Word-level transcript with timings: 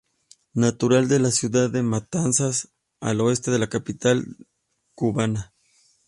Natural 0.55 1.07
de 1.07 1.19
la 1.19 1.29
ciudad 1.29 1.69
de 1.69 1.83
Matanzas, 1.83 2.69
al 3.01 3.21
oeste 3.21 3.51
de 3.51 3.59
la 3.59 3.69
capital 3.69 4.25
cubana. 4.95 5.53